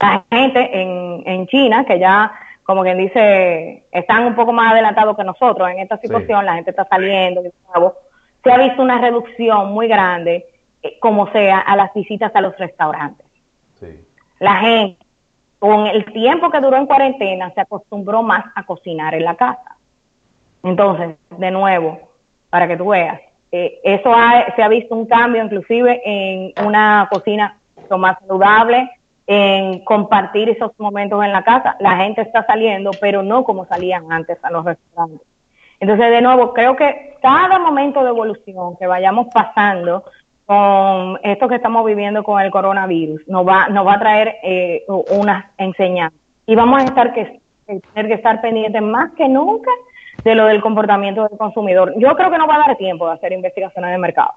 la 0.00 0.24
gente 0.30 0.70
en, 0.72 1.22
en 1.26 1.46
China, 1.48 1.84
que 1.84 1.98
ya 1.98 2.32
como 2.64 2.82
quien 2.82 2.98
dice, 2.98 3.86
están 3.90 4.24
un 4.24 4.34
poco 4.34 4.52
más 4.52 4.72
adelantados 4.72 5.16
que 5.16 5.24
nosotros 5.24 5.68
en 5.70 5.80
esta 5.80 5.98
situación, 5.98 6.46
la 6.46 6.54
gente 6.54 6.70
está 6.70 6.86
saliendo, 6.88 7.42
se 7.42 8.52
ha 8.52 8.58
visto 8.58 8.82
una 8.82 9.00
reducción 9.00 9.72
muy 9.72 9.88
grande, 9.88 10.46
eh, 10.82 10.98
como 11.00 11.30
sea, 11.32 11.58
a 11.58 11.76
las 11.76 11.92
visitas 11.94 12.30
a 12.34 12.40
los 12.40 12.56
restaurantes. 12.58 13.26
La 14.38 14.56
gente, 14.56 15.04
con 15.58 15.86
el 15.86 16.04
tiempo 16.12 16.50
que 16.50 16.60
duró 16.60 16.76
en 16.76 16.86
cuarentena, 16.86 17.52
se 17.54 17.60
acostumbró 17.60 18.22
más 18.22 18.44
a 18.54 18.64
cocinar 18.64 19.14
en 19.14 19.24
la 19.24 19.36
casa. 19.36 19.76
Entonces, 20.64 21.16
de 21.30 21.50
nuevo, 21.50 22.10
para 22.50 22.66
que 22.66 22.76
tú 22.76 22.88
veas, 22.88 23.20
eh, 23.52 23.80
eso 23.84 24.12
se 24.56 24.62
ha 24.62 24.68
visto 24.68 24.94
un 24.94 25.06
cambio 25.06 25.44
inclusive 25.44 26.00
en 26.04 26.52
una 26.66 27.08
cocina 27.10 27.58
más 27.98 28.18
saludable, 28.20 28.90
en 29.26 29.84
compartir 29.84 30.48
esos 30.48 30.72
momentos 30.78 31.24
en 31.24 31.32
la 31.32 31.42
casa. 31.42 31.76
La 31.80 31.96
gente 31.96 32.22
está 32.22 32.44
saliendo, 32.46 32.90
pero 33.00 33.22
no 33.22 33.44
como 33.44 33.66
salían 33.66 34.10
antes 34.10 34.38
a 34.42 34.50
los 34.50 34.64
restaurantes. 34.64 35.26
Entonces, 35.80 36.10
de 36.10 36.22
nuevo, 36.22 36.52
creo 36.52 36.76
que 36.76 37.16
cada 37.22 37.58
momento 37.58 38.02
de 38.02 38.10
evolución 38.10 38.76
que 38.78 38.86
vayamos 38.86 39.28
pasando 39.32 40.04
con 40.46 41.18
esto 41.22 41.48
que 41.48 41.56
estamos 41.56 41.84
viviendo 41.84 42.22
con 42.24 42.40
el 42.40 42.50
coronavirus, 42.50 43.26
nos 43.26 43.46
va, 43.46 43.68
nos 43.68 43.86
va 43.86 43.94
a 43.94 44.00
traer 44.00 44.36
eh, 44.42 44.84
unas 45.10 45.46
enseñanzas. 45.56 46.18
Y 46.46 46.54
vamos 46.54 46.82
a 46.82 46.84
estar 46.84 47.12
que, 47.14 47.40
tener 47.66 48.08
que 48.08 48.14
estar 48.14 48.40
pendientes 48.40 48.82
más 48.82 49.12
que 49.12 49.28
nunca 49.28 49.70
de 50.24 50.34
lo 50.34 50.46
del 50.46 50.60
comportamiento 50.60 51.26
del 51.28 51.38
consumidor. 51.38 51.94
Yo 51.96 52.14
creo 52.16 52.30
que 52.30 52.38
no 52.38 52.46
va 52.46 52.56
a 52.56 52.66
dar 52.66 52.76
tiempo 52.76 53.06
de 53.06 53.14
hacer 53.14 53.32
investigaciones 53.32 53.90
de 53.90 53.98
mercado. 53.98 54.32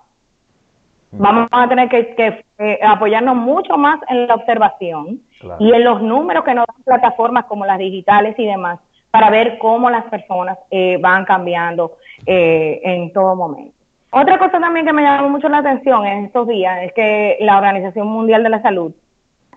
Vamos 1.11 1.47
a 1.51 1.67
tener 1.67 1.87
que, 1.89 2.43
eh, 2.57 2.79
apoyarnos 2.83 3.35
mucho 3.35 3.77
más 3.77 3.99
en 4.09 4.27
la 4.27 4.35
observación 4.35 5.21
y 5.59 5.73
en 5.73 5.83
los 5.83 6.01
números 6.01 6.43
que 6.43 6.53
nos 6.53 6.65
dan 6.65 6.83
plataformas 6.83 7.45
como 7.45 7.65
las 7.65 7.77
digitales 7.77 8.35
y 8.37 8.45
demás 8.45 8.79
para 9.11 9.29
ver 9.29 9.57
cómo 9.59 9.89
las 9.89 10.03
personas 10.05 10.57
eh, 10.69 10.97
van 10.99 11.23
cambiando 11.23 11.97
eh, 12.25 12.81
en 12.83 13.13
todo 13.13 13.35
momento. 13.35 13.75
Otra 14.11 14.37
cosa 14.37 14.59
también 14.59 14.85
que 14.85 14.93
me 14.93 15.03
llamó 15.03 15.29
mucho 15.29 15.47
la 15.47 15.59
atención 15.59 16.05
en 16.05 16.25
estos 16.25 16.47
días 16.47 16.83
es 16.83 16.93
que 16.93 17.37
la 17.41 17.57
Organización 17.57 18.07
Mundial 18.07 18.43
de 18.43 18.49
la 18.49 18.61
Salud 18.61 18.93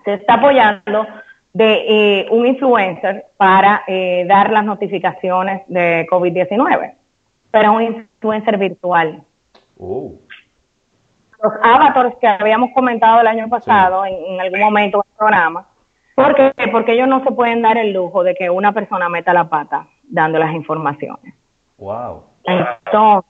se 0.05 0.13
está 0.13 0.35
apoyando 0.35 1.07
de 1.53 2.27
un 2.31 2.45
influencer 2.45 3.25
para 3.37 3.83
dar 4.27 4.51
las 4.51 4.63
notificaciones 4.63 5.63
de 5.67 6.05
COVID-19, 6.09 6.93
pero 7.51 7.73
un 7.73 7.83
influencer 7.83 8.57
virtual. 8.57 9.23
Oh 9.77 10.13
los 11.41 11.53
avatars 11.61 12.15
que 12.19 12.27
habíamos 12.27 12.71
comentado 12.73 13.21
el 13.21 13.27
año 13.27 13.49
pasado 13.49 14.05
en, 14.05 14.39
algún 14.39 14.59
momento 14.59 15.03
en 15.03 15.11
el 15.11 15.17
programa. 15.17 15.65
¿Por 16.15 16.35
qué? 16.35 16.53
Porque 16.71 16.93
ellos 16.93 17.07
no 17.07 17.23
se 17.23 17.31
pueden 17.31 17.61
dar 17.61 17.77
el 17.77 17.93
lujo 17.93 18.23
de 18.23 18.35
que 18.35 18.49
una 18.49 18.73
persona 18.73 19.07
meta 19.07 19.33
la 19.33 19.49
pata 19.49 19.87
dando 20.03 20.37
las 20.37 20.53
informaciones. 20.53 21.33
Wow. 21.77 22.23
Entonces, 22.43 23.29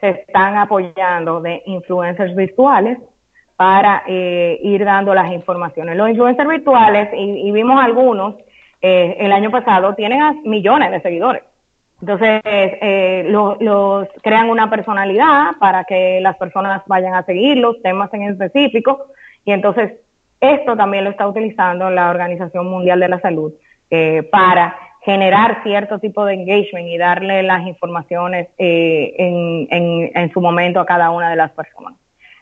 se 0.00 0.08
están 0.10 0.56
apoyando 0.56 1.40
de 1.40 1.62
influencers 1.66 2.34
virtuales 2.34 2.98
para 3.56 4.02
eh, 4.06 4.58
ir 4.62 4.84
dando 4.84 5.14
las 5.14 5.30
informaciones. 5.32 5.96
Los 5.96 6.10
influencers 6.10 6.48
virtuales, 6.48 7.08
y, 7.14 7.50
vimos 7.52 7.82
algunos 7.82 8.36
eh, 8.80 9.16
el 9.18 9.32
año 9.32 9.50
pasado, 9.50 9.94
tienen 9.94 10.42
millones 10.44 10.90
de 10.90 11.00
seguidores. 11.00 11.42
Entonces, 12.00 12.42
eh, 12.44 13.24
los 13.28 14.08
crean 14.22 14.50
una 14.50 14.68
personalidad 14.68 15.56
para 15.58 15.84
que 15.84 16.20
las 16.20 16.36
personas 16.36 16.82
vayan 16.86 17.14
a 17.14 17.24
seguir 17.24 17.56
los 17.58 17.80
temas 17.82 18.12
en 18.12 18.22
específico. 18.22 19.06
Y 19.44 19.52
entonces, 19.52 19.94
esto 20.40 20.76
también 20.76 21.04
lo 21.04 21.10
está 21.10 21.26
utilizando 21.26 21.88
la 21.90 22.10
Organización 22.10 22.66
Mundial 22.66 23.00
de 23.00 23.08
la 23.08 23.20
Salud 23.20 23.52
eh, 23.90 24.22
para 24.30 24.76
generar 25.02 25.62
cierto 25.62 25.98
tipo 25.98 26.24
de 26.24 26.34
engagement 26.34 26.88
y 26.88 26.98
darle 26.98 27.42
las 27.44 27.66
informaciones 27.66 28.48
eh, 28.58 29.14
en, 29.16 29.68
en, 29.70 30.10
en 30.14 30.32
su 30.32 30.40
momento 30.40 30.80
a 30.80 30.86
cada 30.86 31.10
una 31.10 31.30
de 31.30 31.36
las 31.36 31.52
personas. 31.52 31.94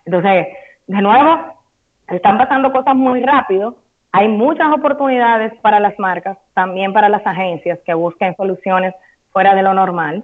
Entonces, 0.05 0.49
de 0.87 1.01
nuevo, 1.01 1.63
están 2.09 2.39
pasando 2.39 2.73
cosas 2.73 2.97
muy 2.97 3.23
rápido. 3.23 3.79
Hay 4.13 4.29
muchas 4.29 4.69
oportunidades 4.73 5.53
para 5.61 5.79
las 5.79 5.99
marcas, 5.99 6.39
también 6.55 6.93
para 6.93 7.09
las 7.09 7.27
agencias 7.27 7.79
que 7.85 7.95
busquen 7.95 8.35
soluciones 8.37 8.95
fuera 9.35 9.57
de 9.57 9.63
lo 9.65 9.75
normal 9.75 10.23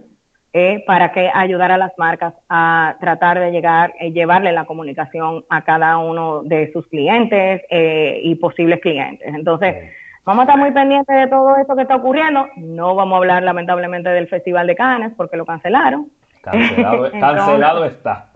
eh, 0.52 0.84
para 0.86 1.10
que 1.12 1.28
ayudar 1.34 1.72
a 1.72 1.76
las 1.76 1.92
marcas 1.98 2.32
a 2.48 2.96
tratar 3.00 3.40
de 3.40 3.50
llegar, 3.50 3.92
eh, 3.98 4.12
llevarle 4.12 4.52
la 4.52 4.66
comunicación 4.66 5.44
a 5.48 5.64
cada 5.64 5.98
uno 5.98 6.44
de 6.44 6.72
sus 6.72 6.86
clientes 6.86 7.62
eh, 7.70 8.20
y 8.22 8.36
posibles 8.36 8.80
clientes. 8.80 9.34
Entonces, 9.34 9.90
vamos 10.24 10.42
a 10.42 10.44
estar 10.44 10.58
muy 10.58 10.70
pendientes 10.70 11.14
de 11.14 11.26
todo 11.26 11.56
esto 11.56 11.74
que 11.74 11.82
está 11.82 11.96
ocurriendo. 11.96 12.46
No 12.56 12.94
vamos 12.94 13.14
a 13.14 13.18
hablar 13.18 13.42
lamentablemente 13.42 14.10
del 14.10 14.28
Festival 14.28 14.68
de 14.68 14.76
Cannes 14.76 15.12
porque 15.16 15.36
lo 15.36 15.44
cancelaron. 15.44 16.08
Cancelado, 16.40 17.10
cancelado 17.20 17.84
está. 17.84 18.30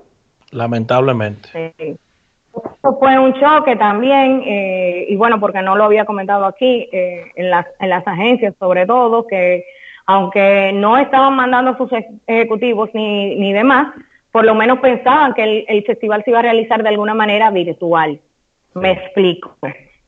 Lamentablemente. 0.50 1.48
Sí. 1.76 1.96
Esto 2.74 2.96
fue 2.98 3.16
un 3.18 3.34
choque 3.34 3.74
también, 3.74 4.42
y 4.44 5.16
bueno, 5.16 5.40
porque 5.40 5.62
no 5.62 5.74
lo 5.74 5.84
había 5.84 6.04
comentado 6.04 6.44
aquí, 6.44 6.88
en, 6.92 7.50
las, 7.50 7.66
en 7.80 7.88
las 7.88 8.06
agencias 8.06 8.54
sobre 8.60 8.86
todo, 8.86 9.26
que 9.26 9.64
aunque 10.06 10.72
no 10.74 10.96
estaban 10.98 11.34
mandando 11.34 11.72
a 11.72 11.78
sus 11.78 11.90
ejecutivos 12.26 12.90
ni, 12.92 13.36
ni 13.36 13.52
demás, 13.52 13.94
por 14.30 14.44
lo 14.44 14.54
menos 14.54 14.80
pensaban 14.80 15.32
que 15.32 15.64
el, 15.68 15.84
festival 15.84 16.22
se 16.24 16.30
iba 16.30 16.40
a 16.40 16.42
realizar 16.42 16.82
de 16.82 16.88
alguna 16.88 17.14
manera 17.14 17.50
virtual. 17.50 18.20
Me 18.74 18.90
explico. 18.90 19.56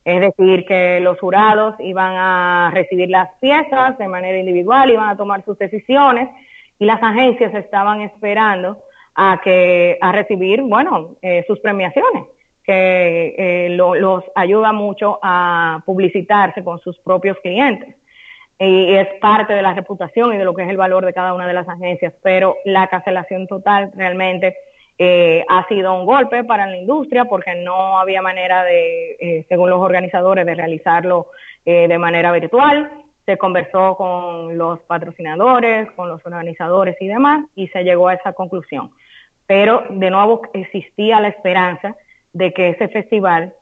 Es 0.03 0.21
decir, 0.21 0.65
que 0.65 0.99
los 0.99 1.19
jurados 1.19 1.75
iban 1.79 2.13
a 2.15 2.71
recibir 2.73 3.09
las 3.09 3.29
piezas 3.39 3.97
de 3.97 4.07
manera 4.07 4.37
individual, 4.37 4.89
iban 4.89 5.09
a 5.09 5.17
tomar 5.17 5.43
sus 5.45 5.57
decisiones 5.57 6.29
y 6.79 6.85
las 6.85 7.01
agencias 7.01 7.53
estaban 7.55 8.01
esperando 8.01 8.83
a 9.15 9.39
que 9.43 9.97
a 9.99 10.11
recibir, 10.11 10.61
bueno, 10.61 11.15
eh, 11.21 11.43
sus 11.47 11.59
premiaciones, 11.59 12.23
que 12.63 13.35
eh, 13.37 13.69
los 13.69 14.23
ayuda 14.35 14.73
mucho 14.73 15.19
a 15.23 15.81
publicitarse 15.85 16.63
con 16.63 16.79
sus 16.79 16.99
propios 16.99 17.37
clientes 17.41 17.96
y 18.59 18.93
es 18.95 19.07
parte 19.21 19.53
de 19.53 19.61
la 19.61 19.73
reputación 19.73 20.33
y 20.33 20.37
de 20.37 20.45
lo 20.45 20.53
que 20.53 20.63
es 20.63 20.69
el 20.69 20.77
valor 20.77 21.05
de 21.05 21.13
cada 21.13 21.33
una 21.33 21.47
de 21.47 21.53
las 21.53 21.69
agencias, 21.69 22.13
pero 22.23 22.57
la 22.65 22.87
cancelación 22.87 23.47
total 23.47 23.91
realmente 23.95 24.57
eh, 24.97 25.45
ha 25.47 25.67
sido 25.67 25.93
un 25.93 26.07
golpe 26.07 26.43
para 26.43 26.65
la 26.65 26.75
industria 26.75 27.25
porque 27.25 27.53
no 27.53 27.99
había 27.99 28.21
manera 28.23 28.63
de, 28.63 29.11
eh, 29.19 29.45
según 29.47 29.69
los 29.69 29.79
organizadores, 29.79 30.43
de 30.45 30.55
realizarlo 30.55 31.29
eh, 31.65 31.87
de 31.87 31.97
manera 31.99 32.31
virtual. 32.31 33.03
Se 33.27 33.37
conversó 33.37 33.95
con 33.95 34.57
los 34.57 34.79
patrocinadores, 34.81 35.91
con 35.91 36.09
los 36.09 36.25
organizadores 36.25 36.95
y 36.99 37.07
demás 37.07 37.45
y 37.55 37.67
se 37.67 37.83
llegó 37.83 38.07
a 38.07 38.15
esa 38.15 38.33
conclusión. 38.33 38.91
Pero 39.45 39.83
de 39.89 40.09
nuevo 40.09 40.41
existía 40.53 41.19
la 41.19 41.27
esperanza 41.27 41.95
de 42.33 42.51
que 42.53 42.69
ese 42.69 42.87
festival 42.87 43.53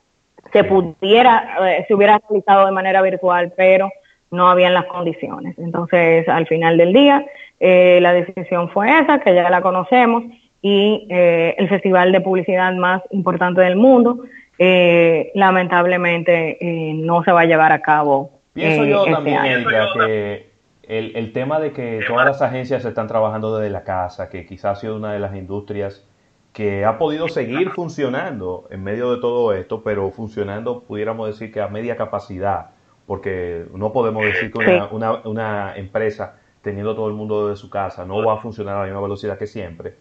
se 0.54 0.64
pudiera, 0.64 1.84
se 1.86 1.94
hubiera 1.94 2.22
realizado 2.30 2.68
de 2.68 2.72
manera 2.72 3.02
virtual, 3.02 3.52
pero 3.58 3.90
no 4.32 4.50
habían 4.50 4.74
las 4.74 4.86
condiciones. 4.86 5.58
Entonces, 5.58 6.28
al 6.28 6.48
final 6.48 6.78
del 6.78 6.94
día, 6.94 7.26
eh, 7.60 8.00
la 8.02 8.14
decisión 8.14 8.70
fue 8.70 9.00
esa, 9.00 9.20
que 9.20 9.34
ya 9.34 9.50
la 9.50 9.62
conocemos, 9.62 10.24
y 10.62 11.08
eh, 11.10 11.56
el 11.58 11.70
festival 11.70 12.12
de 12.12 12.22
publicidad 12.22 12.74
más 12.74 13.02
importante 13.12 13.62
del 13.62 13.76
mundo, 13.76 14.24
eh, 14.58 15.32
lamentablemente, 15.36 16.58
no 16.96 17.24
se 17.24 17.32
va 17.32 17.42
a 17.42 17.46
llevar 17.46 17.72
a 17.72 17.82
cabo. 17.82 18.32
Pienso 18.54 18.86
yo 18.86 19.02
este 19.02 19.12
también, 19.12 19.66
que 19.96 20.50
el, 20.88 21.16
el 21.16 21.34
tema 21.34 21.60
de 21.60 21.72
que 21.72 22.02
todas 22.08 22.26
las 22.26 22.42
agencias 22.42 22.86
están 22.86 23.08
trabajando 23.08 23.58
desde 23.58 23.70
la 23.70 23.84
casa, 23.84 24.30
que 24.30 24.46
quizás 24.46 24.78
ha 24.78 24.82
sido 24.82 24.96
una 24.96 25.14
de 25.14 25.20
las 25.20 25.36
industrias 25.36 26.08
que 26.56 26.86
ha 26.86 26.98
podido 26.98 27.28
seguir 27.28 27.72
funcionando 27.72 28.66
en 28.72 28.82
medio 28.82 29.14
de 29.14 29.20
todo 29.20 29.54
esto, 29.54 29.84
pero 29.84 30.10
funcionando, 30.12 30.84
pudiéramos 30.84 31.28
decir 31.28 31.52
que 31.52 31.60
a 31.60 31.68
media 31.68 31.98
capacidad 31.98 32.68
porque 33.06 33.66
no 33.74 33.92
podemos 33.94 34.24
decir 34.26 34.52
que 34.52 34.88
una, 34.92 35.22
una, 35.26 35.76
empresa 35.76 36.38
teniendo 36.62 36.96
todo 36.96 37.08
el 37.08 37.14
mundo 37.14 37.48
desde 37.48 37.62
su 37.62 37.70
casa 37.70 38.06
no 38.06 38.26
va 38.26 38.34
a 38.34 38.38
funcionar 38.38 38.76
a 38.76 38.80
la 38.80 38.86
misma 38.86 39.02
velocidad 39.02 39.38
que 39.38 39.48
siempre. 39.48 39.96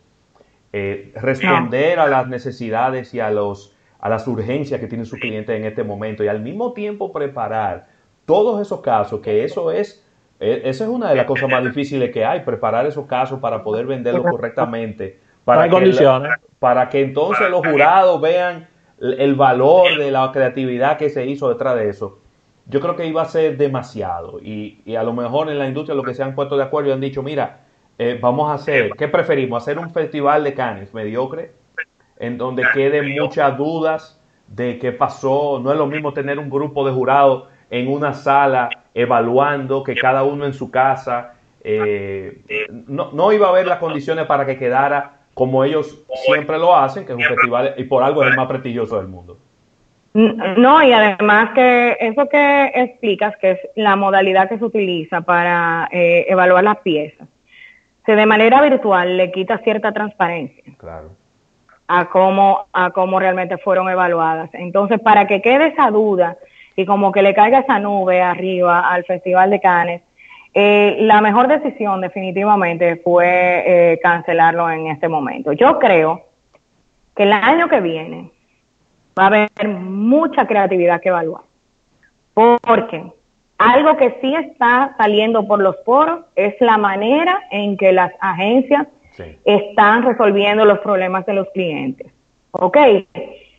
Eh, 0.73 1.13
responder 1.17 1.99
a 1.99 2.09
las 2.09 2.27
necesidades 2.27 3.13
y 3.15 3.21
a, 3.21 3.31
los, 3.31 3.77
a 4.01 4.09
las 4.09 4.27
urgencias 4.27 4.81
que 4.81 4.87
tiene 4.87 5.05
su 5.05 5.17
cliente 5.17 5.55
en 5.55 5.65
este 5.67 5.85
momento 5.85 6.25
y 6.25 6.29
al 6.29 6.41
mismo 6.41 6.73
tiempo 6.73 7.13
preparar 7.13 7.87
todos 8.25 8.61
esos 8.61 8.81
casos, 8.81 9.21
que 9.21 9.45
eso 9.45 9.71
es, 9.71 10.05
e, 10.41 10.63
esa 10.65 10.85
es 10.85 10.91
una 10.91 11.11
de 11.11 11.17
las 11.17 11.27
cosas 11.27 11.51
más 11.51 11.63
difíciles 11.63 12.11
que 12.11 12.25
hay, 12.25 12.41
preparar 12.41 12.87
esos 12.87 13.07
casos 13.07 13.39
para 13.39 13.63
poder 13.63 13.87
venderlos 13.87 14.25
correctamente. 14.29 15.21
Para, 15.45 15.69
que, 15.69 15.93
para 16.59 16.89
que 16.89 17.03
entonces 17.03 17.51
los 17.51 17.61
jurados 17.67 18.19
vean 18.19 18.67
el 18.99 19.35
valor 19.35 19.99
de 19.99 20.11
la 20.11 20.33
creatividad 20.33 20.97
que 20.97 21.11
se 21.11 21.27
hizo 21.27 21.51
detrás 21.51 21.77
de 21.77 21.91
eso 21.91 22.24
yo 22.67 22.81
creo 22.81 22.97
que 22.97 23.07
iba 23.07 23.23
a 23.23 23.27
ser 23.27 23.57
demasiado. 23.57 24.41
Y, 24.41 24.81
y, 24.85 24.97
a 24.97 25.03
lo 25.03 25.13
mejor 25.13 25.51
en 25.51 25.59
la 25.59 25.67
industria 25.67 25.95
lo 25.95 26.03
que 26.03 26.15
se 26.15 26.23
han 26.23 26.35
puesto 26.35 26.57
de 26.57 26.65
acuerdo 26.65 26.91
y 26.91 26.93
han 26.93 27.01
dicho, 27.01 27.23
mira, 27.23 27.61
eh, 27.99 28.19
vamos 28.21 28.51
a 28.51 28.55
hacer, 28.55 28.91
¿qué 28.99 29.09
preferimos? 29.09 29.63
¿Hacer 29.63 29.79
un 29.79 29.91
festival 29.91 30.45
de 30.45 30.55
canes 30.55 30.93
mediocre? 30.95 31.53
En 32.19 32.39
donde 32.39 32.65
queden 32.73 33.15
muchas 33.19 33.57
dudas 33.57 34.21
de 34.49 34.79
qué 34.79 34.93
pasó. 34.93 35.61
No 35.63 35.73
es 35.73 35.79
lo 35.79 35.87
mismo 35.87 36.13
tener 36.13 36.39
un 36.39 36.51
grupo 36.51 36.87
de 36.87 36.93
jurados 36.93 37.45
en 37.71 37.89
una 37.89 38.15
sala 38.15 38.71
evaluando 38.95 39.83
que 39.83 39.95
cada 39.95 40.25
uno 40.25 40.47
en 40.47 40.55
su 40.55 40.71
casa. 40.71 41.35
Eh, 41.63 42.43
no, 42.87 43.11
no 43.13 43.33
iba 43.33 43.47
a 43.47 43.51
haber 43.51 43.67
las 43.67 43.79
condiciones 43.79 44.27
para 44.27 44.47
que 44.47 44.57
quedara 44.57 45.25
como 45.35 45.65
ellos 45.65 45.99
siempre 46.25 46.59
lo 46.59 46.75
hacen, 46.75 47.05
que 47.05 47.13
es 47.13 47.19
un 47.19 47.25
festival, 47.25 47.75
y 47.77 47.85
por 47.85 48.03
algo 48.03 48.23
es 48.23 48.31
el 48.31 48.37
más 48.37 48.47
prestigioso 48.47 48.97
del 48.97 49.09
mundo. 49.09 49.39
No, 50.15 50.81
y 50.81 50.93
además 50.93 51.51
que 51.57 51.97
eso 51.99 52.29
que 52.29 52.71
explicas, 52.73 53.37
que 53.39 53.51
es 53.53 53.59
la 53.75 53.97
modalidad 53.97 54.49
que 54.49 54.59
se 54.59 54.65
utiliza 54.65 55.23
para 55.23 55.89
eh, 55.91 56.27
evaluar 56.29 56.63
las 56.63 56.79
piezas, 56.79 57.27
se 58.07 58.15
de 58.15 58.25
manera 58.25 58.63
virtual 58.63 59.17
le 59.17 59.33
quita 59.33 59.59
cierta 59.59 59.93
transparencia. 59.93 60.63
Claro. 60.79 61.11
A 61.89 62.09
cómo, 62.11 62.67
a 62.73 62.91
cómo 62.91 63.19
realmente 63.19 63.59
fueron 63.59 63.89
evaluadas. 63.89 64.51
Entonces, 64.53 65.01
para 65.01 65.27
que 65.27 65.43
quede 65.43 65.69
esa 65.69 65.91
duda 65.91 66.37
y 66.77 66.87
como 66.87 67.11
que 67.11 67.23
le 67.23 67.35
caiga 67.35 67.59
esa 67.59 67.81
nube 67.81 68.23
arriba 68.23 68.89
al 68.89 69.05
Festival 69.05 69.51
de 69.51 69.61
Cannes, 69.61 70.03
eh, 70.55 70.97
la 71.01 71.21
mejor 71.21 71.49
decisión 71.49 72.01
definitivamente 72.01 72.97
fue 72.97 73.65
eh, 73.67 74.01
cancelarlo 74.01 74.71
en 74.71 74.87
este 74.87 75.09
momento. 75.09 75.53
Yo 75.53 75.81
creo 75.81 76.27
que 77.17 77.25
el 77.25 77.33
año 77.33 77.69
que 77.69 77.81
viene, 77.81 78.31
va 79.19 79.25
a 79.25 79.27
haber 79.27 79.69
mucha 79.69 80.47
creatividad 80.47 81.01
que 81.01 81.09
evaluar. 81.09 81.43
Porque 82.35 83.05
algo 83.59 83.97
que 83.97 84.19
sí 84.21 84.35
está 84.35 84.95
saliendo 84.99 85.47
por 85.47 85.61
los 85.61 85.77
poros 85.79 86.21
es 86.35 86.55
la 86.61 86.79
manera 86.79 87.41
en 87.51 87.77
que 87.77 87.93
las 87.93 88.13
agencias 88.21 88.89
están 89.45 90.03
resolviendo 90.03 90.65
los 90.65 90.81
problemas 90.81 91.25
de 91.27 91.35
los 91.35 91.49
clientes. 91.51 92.13
ok, 92.51 92.77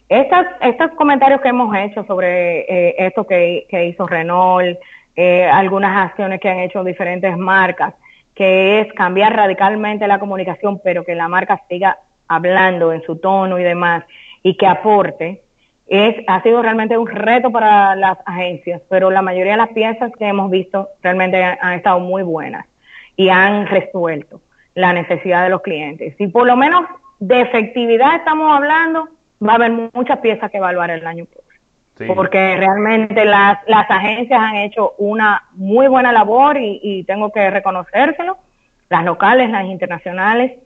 estas, 0.09 0.47
estos 0.61 0.91
comentarios 0.91 1.41
que 1.41 1.47
hemos 1.47 1.75
hecho 1.75 2.05
sobre 2.05 2.59
eh, 2.59 2.95
esto 2.99 3.25
que, 3.25 3.65
hizo 3.71 4.05
Renault, 4.05 4.77
eh, 5.15 5.45
algunas 5.45 6.09
acciones 6.09 6.39
que 6.39 6.49
han 6.49 6.59
hecho 6.59 6.83
diferentes 6.83 7.35
marcas, 7.37 7.95
que 8.35 8.81
es 8.81 8.93
cambiar 8.93 9.35
radicalmente 9.35 10.07
la 10.07 10.19
comunicación, 10.19 10.79
pero 10.83 11.03
que 11.03 11.15
la 11.15 11.27
marca 11.27 11.61
siga 11.69 11.97
hablando 12.27 12.91
en 12.91 13.01
su 13.03 13.15
tono 13.15 13.57
y 13.57 13.63
demás, 13.63 14.03
y 14.43 14.57
que 14.57 14.67
aporte, 14.67 15.44
es, 15.87 16.15
ha 16.27 16.41
sido 16.41 16.61
realmente 16.61 16.97
un 16.97 17.07
reto 17.07 17.51
para 17.51 17.95
las 17.95 18.17
agencias, 18.25 18.81
pero 18.89 19.11
la 19.11 19.21
mayoría 19.21 19.53
de 19.53 19.57
las 19.57 19.69
piezas 19.69 20.11
que 20.17 20.25
hemos 20.25 20.49
visto 20.49 20.89
realmente 21.01 21.43
han, 21.43 21.73
estado 21.73 21.99
muy 21.99 22.23
buenas 22.23 22.65
y 23.15 23.29
han 23.29 23.67
resuelto 23.67 24.41
la 24.73 24.93
necesidad 24.93 25.43
de 25.43 25.49
los 25.49 25.61
clientes. 25.61 26.15
Si 26.17 26.27
por 26.27 26.47
lo 26.47 26.55
menos 26.55 26.85
de 27.19 27.41
efectividad 27.41 28.15
estamos 28.15 28.51
hablando, 28.51 29.09
va 29.45 29.53
a 29.53 29.55
haber 29.55 29.71
muchas 29.93 30.19
piezas 30.19 30.49
que 30.49 30.57
evaluar 30.57 30.89
el 30.89 31.05
año 31.05 31.25
próximo. 31.25 32.13
Porque 32.13 32.57
realmente 32.57 33.23
las, 33.23 33.59
las 33.67 33.89
agencias 33.89 34.37
han 34.37 34.57
hecho 34.57 34.95
una 34.97 35.45
muy 35.53 35.87
buena 35.87 36.11
labor 36.11 36.57
y, 36.57 36.81
y 36.83 37.03
tengo 37.05 37.31
que 37.31 37.49
reconocérselo, 37.49 38.37
las 38.89 39.05
locales, 39.05 39.49
las 39.49 39.65
internacionales, 39.65 40.59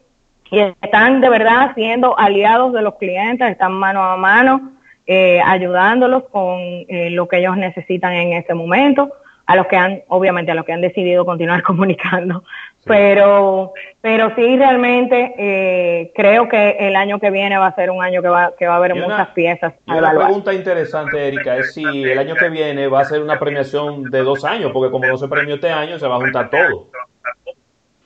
y 0.49 0.59
están 0.59 1.21
de 1.21 1.29
verdad 1.29 1.73
siendo 1.75 2.17
aliados 2.17 2.73
de 2.73 2.81
los 2.81 2.95
clientes, 2.95 3.47
están 3.47 3.73
mano 3.73 4.01
a 4.01 4.17
mano 4.17 4.78
eh, 5.11 5.41
ayudándolos 5.43 6.25
con 6.25 6.59
eh, 6.59 7.09
lo 7.09 7.27
que 7.27 7.39
ellos 7.39 7.57
necesitan 7.57 8.13
en 8.13 8.33
ese 8.33 8.53
momento, 8.53 9.11
a 9.47 9.55
los 9.55 9.65
que 9.65 9.75
han, 9.75 10.03
obviamente, 10.07 10.51
a 10.51 10.53
los 10.53 10.65
que 10.65 10.71
han 10.71 10.81
decidido 10.81 11.25
continuar 11.25 11.63
comunicando. 11.63 12.43
Pero, 12.85 13.73
pero 14.01 14.35
sí, 14.35 14.55
realmente 14.55 15.33
eh, 15.35 16.11
creo 16.13 16.47
que 16.47 16.77
el 16.79 16.95
año 16.95 17.19
que 17.19 17.31
viene 17.31 17.57
va 17.57 17.65
a 17.65 17.75
ser 17.75 17.89
un 17.89 18.03
año 18.03 18.21
que 18.21 18.27
va, 18.27 18.53
que 18.55 18.67
va 18.67 18.75
a 18.75 18.77
haber 18.77 18.93
muchas 18.93 19.29
piezas. 19.29 19.73
Y 19.87 19.93
una 19.93 20.11
pregunta 20.11 20.53
interesante, 20.53 21.27
Erika, 21.27 21.57
es 21.57 21.73
si 21.73 21.83
el 21.83 22.19
año 22.19 22.35
que 22.35 22.49
viene 22.49 22.87
va 22.87 23.01
a 23.01 23.05
ser 23.05 23.23
una 23.23 23.39
premiación 23.39 24.11
de 24.11 24.19
dos 24.19 24.45
años, 24.45 24.69
porque 24.71 24.91
como 24.91 25.07
no 25.07 25.17
se 25.17 25.27
premió 25.27 25.55
este 25.55 25.71
año, 25.71 25.97
se 25.97 26.07
va 26.07 26.17
a 26.17 26.19
juntar 26.19 26.51
todo. 26.51 26.85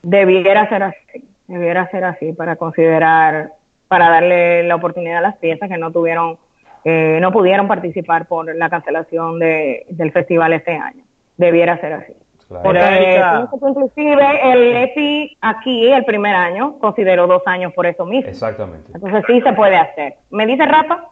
Debiera 0.02 0.70
ser 0.70 0.82
así, 0.84 1.28
debiera 1.48 1.90
ser 1.90 2.04
así 2.04 2.32
para 2.32 2.56
considerar, 2.56 3.52
para 3.88 4.08
darle 4.08 4.62
la 4.62 4.76
oportunidad 4.76 5.18
a 5.18 5.28
las 5.28 5.36
piezas 5.36 5.68
que 5.68 5.76
no 5.76 5.92
tuvieron 5.92 6.38
eh, 6.84 7.18
no 7.20 7.32
pudieron 7.32 7.66
participar 7.66 8.26
por 8.26 8.54
la 8.54 8.68
cancelación 8.68 9.38
de, 9.38 9.86
del 9.88 10.12
festival 10.12 10.52
este 10.52 10.72
año. 10.72 11.04
Debiera 11.36 11.80
ser 11.80 11.94
así. 11.94 12.14
Porque 12.48 13.20
inclusive 13.66 14.52
el 14.52 14.76
EPI 14.76 15.38
aquí, 15.40 15.90
el 15.90 16.04
primer 16.04 16.34
año, 16.34 16.78
consideró 16.78 17.26
dos 17.26 17.42
años 17.46 17.72
por 17.72 17.86
eso 17.86 18.04
mismo. 18.04 18.28
Exactamente. 18.28 18.92
Entonces 18.94 19.24
sí 19.26 19.40
se 19.40 19.52
puede 19.54 19.76
hacer. 19.76 20.16
¿Me 20.30 20.46
dice 20.46 20.66
Rafa? 20.66 21.08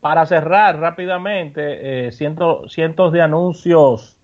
Para 0.00 0.24
cerrar 0.26 0.78
rápidamente, 0.78 2.06
eh, 2.06 2.12
cientos, 2.12 2.72
cientos 2.72 3.12
de 3.12 3.20
anuncios 3.20 4.20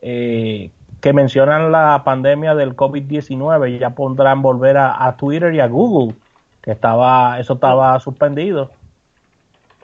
eh, 0.00 0.70
que 1.00 1.12
mencionan 1.12 1.72
la 1.72 2.02
pandemia 2.04 2.54
del 2.54 2.76
COVID-19 2.76 3.74
y 3.74 3.78
ya 3.78 3.90
pondrán 3.90 4.42
volver 4.42 4.76
a, 4.76 5.04
a, 5.04 5.16
Twitter 5.16 5.52
y 5.52 5.60
a 5.60 5.66
Google, 5.66 6.14
que 6.62 6.70
estaba 6.70 7.40
eso 7.40 7.54
estaba 7.54 7.98
suspendido. 7.98 8.70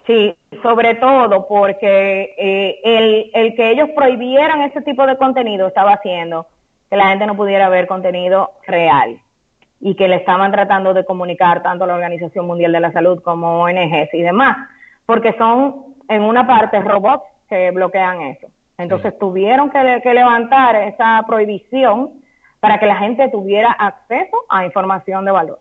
Sí, 0.06 0.36
sobre 0.62 0.94
todo 0.96 1.46
porque 1.46 2.34
eh, 2.36 2.80
el, 2.82 3.30
el 3.34 3.54
que 3.54 3.70
ellos 3.70 3.90
prohibieran 3.94 4.62
ese 4.62 4.82
tipo 4.82 5.06
de 5.06 5.16
contenido 5.16 5.68
estaba 5.68 5.92
haciendo 5.92 6.48
que 6.90 6.96
la 6.96 7.08
gente 7.08 7.26
no 7.26 7.36
pudiera 7.36 7.68
ver 7.68 7.86
contenido 7.86 8.54
real 8.66 9.20
y 9.80 9.94
que 9.94 10.08
le 10.08 10.16
estaban 10.16 10.52
tratando 10.52 10.92
de 10.92 11.04
comunicar 11.04 11.62
tanto 11.62 11.84
a 11.84 11.86
la 11.86 11.94
Organización 11.94 12.46
Mundial 12.46 12.72
de 12.72 12.80
la 12.80 12.92
Salud 12.92 13.22
como 13.22 13.62
ONGs 13.62 14.12
y 14.12 14.22
demás, 14.22 14.56
porque 15.06 15.34
son 15.38 15.94
en 16.08 16.22
una 16.22 16.46
parte 16.46 16.80
robots 16.80 17.24
que 17.48 17.70
bloquean 17.70 18.22
eso. 18.22 18.48
Entonces 18.78 19.16
tuvieron 19.18 19.70
que, 19.70 20.00
que, 20.02 20.14
levantar 20.14 20.76
esa 20.76 21.22
prohibición 21.26 22.22
para 22.60 22.78
que 22.78 22.86
la 22.86 22.96
gente 22.96 23.28
tuviera 23.28 23.70
acceso 23.72 24.44
a 24.48 24.64
información 24.64 25.24
de 25.24 25.30
valor. 25.30 25.60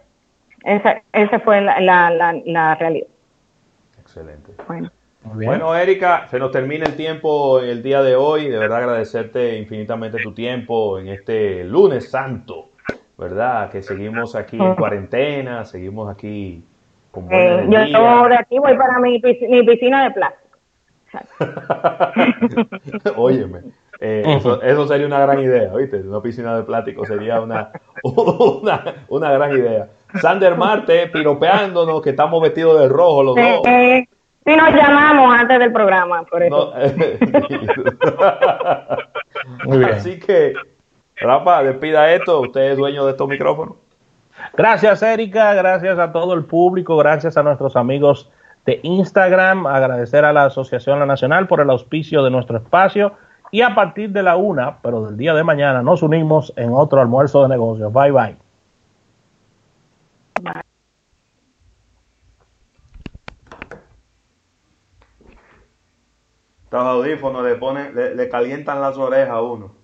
Esa, 0.64 1.02
esa 1.14 1.40
fue 1.40 1.62
la, 1.62 1.80
la, 1.80 2.36
la 2.46 2.76
realidad. 2.76 3.08
Excelente. 4.12 4.52
Bueno. 5.24 5.76
Erika, 5.76 6.28
se 6.28 6.38
nos 6.38 6.52
termina 6.52 6.86
el 6.86 6.96
tiempo 6.96 7.60
el 7.62 7.82
día 7.82 8.02
de 8.02 8.16
hoy. 8.18 8.50
De 8.50 8.58
verdad 8.58 8.80
agradecerte 8.80 9.58
infinitamente 9.58 10.18
tu 10.22 10.34
tiempo 10.34 11.00
en 11.00 11.08
este 11.08 11.64
lunes 11.64 12.10
santo, 12.10 12.72
¿verdad? 13.18 13.70
Que 13.70 13.82
seguimos 13.82 14.36
aquí 14.36 14.58
en 14.60 14.76
cuarentena, 14.76 15.64
seguimos 15.64 16.10
aquí 16.10 16.62
con 17.12 17.28
buena 17.28 17.84
eh, 17.84 17.92
Yo 17.94 18.28
de 18.28 18.36
aquí 18.36 18.60
voy 18.60 18.76
para 18.76 19.00
mi, 19.00 19.20
piscina 19.20 20.04
de 20.04 20.12
plástico. 20.12 20.42
Óyeme, 23.16 23.60
eh, 24.00 24.24
eso, 24.64 24.88
sería 24.88 25.08
una 25.08 25.20
gran 25.20 25.40
idea, 25.40 25.74
¿viste? 25.74 25.98
Una 25.98 26.22
piscina 26.22 26.58
de 26.58 26.64
plástico 26.64 27.06
sería 27.06 27.40
una, 27.40 27.72
una, 28.04 28.96
una 29.08 29.32
gran 29.32 29.52
idea. 29.52 29.88
Sander 30.20 30.58
Marte 30.58 31.08
piropeándonos 31.08 32.02
que 32.02 32.10
estamos 32.12 32.42
vestidos 32.42 32.82
de 32.82 32.90
rojo 32.90 33.24
los 33.24 33.36
dos. 33.36 33.62
sí, 33.66 34.08
nos 34.46 34.74
llamamos 34.74 35.38
antes 35.38 35.60
del 35.60 35.72
programa, 35.72 36.24
por 36.24 36.44
eso. 36.44 36.74
Muy 39.66 39.78
bien. 39.78 39.92
Así 39.92 40.20
que, 40.20 40.54
Rafa, 41.18 41.64
despida 41.64 42.12
esto. 42.14 42.42
Usted 42.42 42.72
es 42.72 42.78
dueño 42.78 43.06
de 43.06 43.12
estos 43.12 43.28
micrófonos. 43.28 43.76
Gracias, 44.54 45.04
Erika. 45.04 45.54
Gracias 45.54 46.00
a 46.00 46.12
todo 46.12 46.34
el 46.34 46.46
público. 46.46 46.98
Gracias 46.98 47.38
a 47.38 47.44
nuestros 47.44 47.76
amigos 47.76 48.30
de 48.66 48.80
Instagram. 48.84 49.68
Agradecer 49.68 50.26
a 50.26 50.34
la 50.34 50.46
Asociación 50.46 51.00
La 51.00 51.06
Nacional 51.06 51.48
por 51.48 51.62
el 51.62 51.70
auspicio 51.70 52.24
de 52.24 52.32
nuestro 52.32 52.58
espacio. 52.58 53.14
Y 53.52 53.62
a 53.62 53.76
partir 53.76 54.12
de 54.12 54.24
la 54.24 54.38
una, 54.38 54.78
pero 54.82 55.06
del 55.06 55.18
día 55.18 55.34
de 55.34 55.44
mañana, 55.44 55.82
nos 55.82 56.02
unimos 56.02 56.54
en 56.56 56.72
otro 56.74 57.02
almuerzo 57.02 57.44
de 57.44 57.50
negocios. 57.50 57.92
Bye, 57.92 58.12
bye. 58.12 58.38
Estos 66.72 66.88
audífonos 66.88 67.44
le 67.44 67.56
ponen, 67.56 67.94
le, 67.94 68.30
calientan 68.30 68.80
las 68.80 68.96
orejas 68.96 69.32
a 69.32 69.42
uno. 69.42 69.76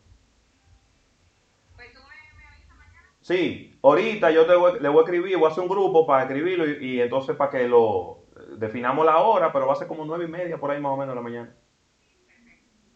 Sí, 3.20 3.78
ahorita 3.84 4.32
yo 4.32 4.48
le 4.48 4.88
voy 4.88 5.00
a 5.00 5.02
escribir, 5.02 5.36
voy 5.36 5.50
a 5.50 5.52
hacer 5.52 5.64
un 5.64 5.70
grupo 5.70 6.08
para 6.08 6.24
escribirlo 6.24 6.66
y, 6.66 7.02
entonces 7.02 7.36
para 7.36 7.52
que 7.52 7.68
lo 7.68 8.20
definamos 8.56 9.06
la 9.06 9.18
hora, 9.18 9.52
pero 9.52 9.68
va 9.68 9.74
a 9.74 9.76
ser 9.76 9.90
como 9.90 10.06
nueve 10.06 10.24
y 10.24 10.28
media 10.30 10.58
por 10.62 10.72
ahí 10.72 10.80
más 10.80 10.94
o 10.94 10.96
menos 10.96 11.10
de 11.10 11.16
la 11.16 11.22
mañana. 11.22 11.56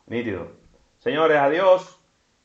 Nítido. 0.06 0.54
Señores, 0.99 1.38
adiós. 1.38 2.01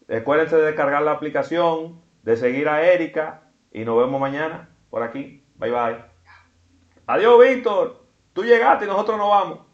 Recuérdense 0.09 0.56
de 0.56 0.62
descargar 0.62 1.02
la 1.02 1.12
aplicación, 1.12 2.02
de 2.24 2.37
seguir 2.37 2.68
a 2.68 2.82
Erika 2.90 3.52
y 3.70 3.85
nos 3.85 3.96
vemos 3.96 4.20
mañana 4.20 4.68
por 4.90 5.04
aquí. 5.04 5.44
Bye 5.54 5.70
bye. 5.70 6.04
Adiós, 7.06 7.40
Víctor. 7.40 8.04
Tú 8.32 8.42
llegaste 8.42 8.85
y 8.85 8.88
nosotros 8.88 9.16
nos 9.16 9.30
vamos. 9.30 9.65